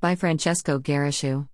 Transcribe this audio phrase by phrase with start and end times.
[0.00, 1.48] By Francesco Guarascio.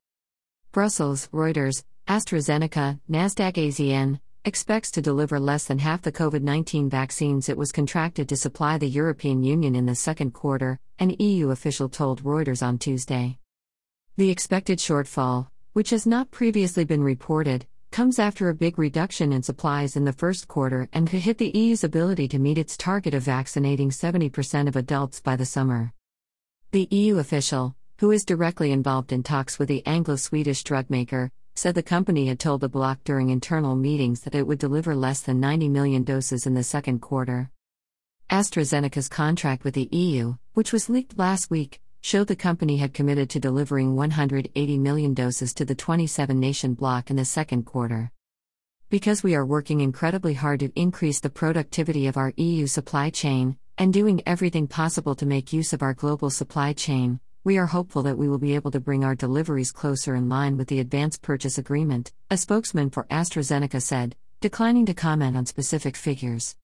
[0.71, 7.49] Brussels, Reuters, AstraZeneca, Nasdaq AZN, expects to deliver less than half the COVID 19 vaccines
[7.49, 11.89] it was contracted to supply the European Union in the second quarter, an EU official
[11.89, 13.39] told Reuters on Tuesday.
[14.19, 19.43] The expected shortfall, which has not previously been reported, comes after a big reduction in
[19.43, 23.15] supplies in the first quarter and could hit the EU's ability to meet its target
[23.15, 25.95] of vaccinating 70% of adults by the summer.
[26.73, 31.31] The EU official, who is directly involved in talks with the Anglo Swedish drug maker,
[31.55, 35.21] said the company had told the bloc during internal meetings that it would deliver less
[35.21, 37.51] than 90 million doses in the second quarter.
[38.31, 43.31] AstraZeneca's contract with the EU, which was leaked last week, showed the company had committed
[43.31, 48.11] to delivering 180 million doses to the 27 nation bloc in the second quarter.
[48.91, 53.57] Because we are working incredibly hard to increase the productivity of our EU supply chain,
[53.79, 58.03] and doing everything possible to make use of our global supply chain, we are hopeful
[58.03, 61.19] that we will be able to bring our deliveries closer in line with the advance
[61.19, 66.57] purchase agreement, a spokesman for AstraZeneca said, declining to comment on specific figures.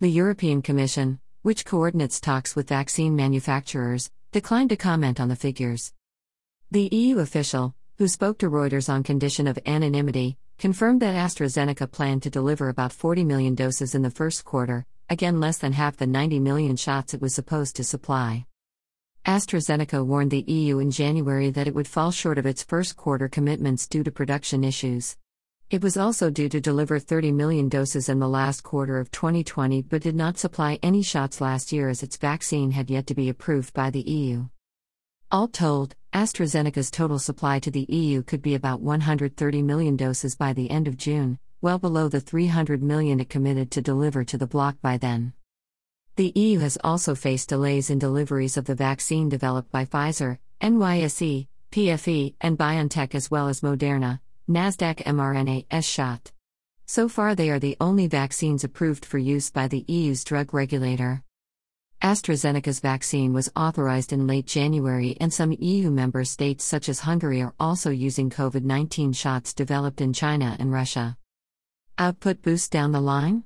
[0.00, 5.92] The European Commission, which coordinates talks with vaccine manufacturers, declined to comment on the figures.
[6.72, 12.24] The EU official, who spoke to Reuters on condition of anonymity, confirmed that AstraZeneca planned
[12.24, 16.06] to deliver about 40 million doses in the first quarter, again less than half the
[16.08, 18.46] 90 million shots it was supposed to supply.
[19.26, 23.28] AstraZeneca warned the EU in January that it would fall short of its first quarter
[23.28, 25.16] commitments due to production issues.
[25.70, 29.82] It was also due to deliver 30 million doses in the last quarter of 2020
[29.82, 33.28] but did not supply any shots last year as its vaccine had yet to be
[33.28, 34.48] approved by the EU.
[35.30, 40.52] All told, AstraZeneca's total supply to the EU could be about 130 million doses by
[40.52, 44.46] the end of June, well below the 300 million it committed to deliver to the
[44.48, 45.34] bloc by then.
[46.16, 51.46] The EU has also faced delays in deliveries of the vaccine developed by Pfizer, NYSE,
[51.70, 56.32] PFE, and BioNTech as well as Moderna, Nasdaq mRNA S shot.
[56.86, 61.22] So far, they are the only vaccines approved for use by the EU's drug regulator.
[62.02, 67.42] AstraZeneca's vaccine was authorized in late January, and some EU member states, such as Hungary,
[67.42, 71.16] are also using COVID 19 shots developed in China and Russia.
[71.98, 73.44] Output boost down the line?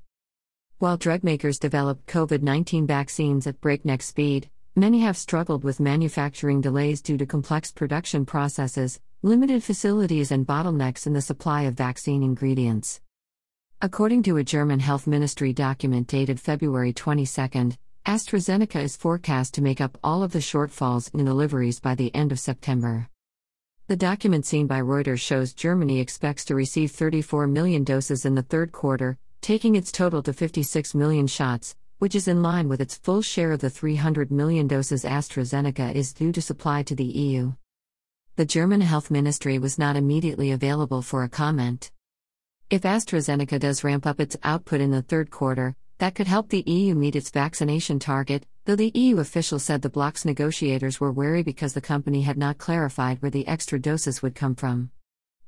[0.84, 6.60] While drug makers develop COVID 19 vaccines at breakneck speed, many have struggled with manufacturing
[6.60, 12.22] delays due to complex production processes, limited facilities, and bottlenecks in the supply of vaccine
[12.22, 13.00] ingredients.
[13.80, 19.80] According to a German health ministry document dated February 22, AstraZeneca is forecast to make
[19.80, 23.08] up all of the shortfalls in deliveries by the end of September.
[23.86, 28.42] The document seen by Reuters shows Germany expects to receive 34 million doses in the
[28.42, 32.96] third quarter, taking its total to 56 million shots, which is in line with its
[32.96, 37.52] full share of the 300 million doses AstraZeneca is due to supply to the EU.
[38.36, 41.90] The German health ministry was not immediately available for a comment.
[42.70, 46.64] If AstraZeneca does ramp up its output in the third quarter, that could help the
[46.66, 51.42] EU meet its vaccination target, though the EU official said the bloc's negotiators were wary
[51.42, 54.90] because the company had not clarified where the extra doses would come from.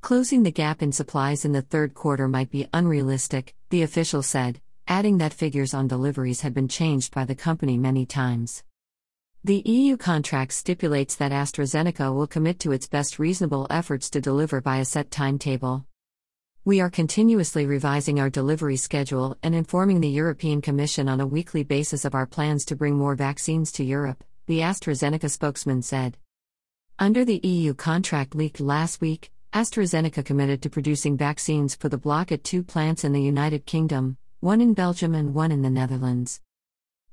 [0.03, 4.60] Closing the gap in supplies in the third quarter might be unrealistic, the official said,
[4.87, 8.62] adding that figures on deliveries had been changed by the company many times.
[9.43, 14.60] The EU contract stipulates that AstraZeneca will commit to its best reasonable efforts to deliver
[14.60, 15.84] by a set timetable.
[16.65, 21.62] We are continuously revising our delivery schedule and informing the European Commission on a weekly
[21.62, 26.16] basis of our plans to bring more vaccines to Europe, the AstraZeneca spokesman said.
[26.99, 32.31] Under the EU contract leaked last week, AstraZeneca committed to producing vaccines for the bloc
[32.31, 36.43] at two plants in the United Kingdom, one in Belgium and one in the Netherlands.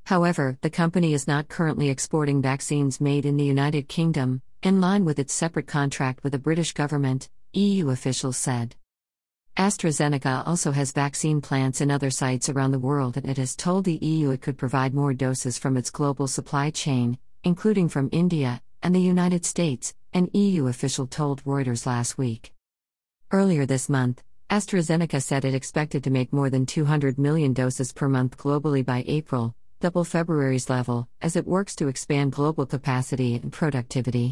[0.08, 5.06] However, the company is not currently exporting vaccines made in the United Kingdom, in line
[5.06, 8.76] with its separate contract with the British government, EU officials said.
[9.56, 13.86] AstraZeneca also has vaccine plants in other sites around the world and it has told
[13.86, 18.62] the EU it could provide more doses from its global supply chain, including from India
[18.82, 22.54] and the United States, an EU official told Reuters last week.
[23.32, 28.08] Earlier this month, AstraZeneca said it expected to make more than 200 million doses per
[28.08, 33.52] month globally by April, double February's level, as it works to expand global capacity and
[33.52, 34.28] productivity.